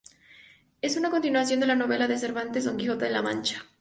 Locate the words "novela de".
1.75-2.17